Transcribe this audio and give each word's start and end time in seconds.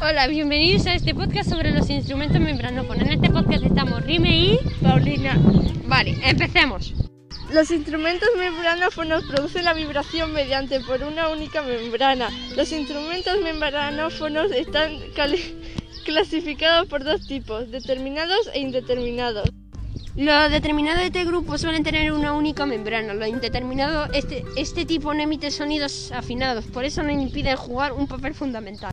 Hola, 0.00 0.28
bienvenidos 0.28 0.86
a 0.86 0.94
este 0.94 1.12
podcast 1.12 1.50
sobre 1.50 1.72
los 1.72 1.90
instrumentos 1.90 2.40
membranófonos. 2.40 3.02
En 3.02 3.14
este 3.14 3.30
podcast 3.30 3.64
estamos 3.64 4.00
Rime 4.04 4.30
y 4.30 4.58
Paulina. 4.80 5.36
Vale, 5.86 6.16
empecemos. 6.24 6.94
Los 7.52 7.72
instrumentos 7.72 8.28
membranófonos 8.38 9.24
producen 9.24 9.64
la 9.64 9.74
vibración 9.74 10.32
mediante 10.32 10.78
por 10.78 11.02
una 11.02 11.30
única 11.30 11.62
membrana. 11.62 12.30
Los 12.56 12.70
instrumentos 12.70 13.40
membranófonos 13.42 14.52
están 14.52 14.92
clasificados 16.04 16.86
por 16.86 17.02
dos 17.02 17.26
tipos, 17.26 17.68
determinados 17.72 18.48
e 18.54 18.60
indeterminados. 18.60 19.50
Los 20.14 20.50
determinados 20.52 21.00
de 21.00 21.06
este 21.06 21.24
grupo 21.24 21.58
suelen 21.58 21.82
tener 21.82 22.12
una 22.12 22.34
única 22.34 22.66
membrana. 22.66 23.14
Los 23.14 23.26
indeterminados, 23.26 24.10
este, 24.14 24.44
este 24.56 24.84
tipo 24.84 25.12
no 25.12 25.22
emite 25.22 25.50
sonidos 25.50 26.12
afinados, 26.12 26.66
por 26.66 26.84
eso 26.84 27.02
no 27.02 27.10
impiden 27.10 27.56
jugar 27.56 27.92
un 27.92 28.06
papel 28.06 28.34
fundamental. 28.34 28.92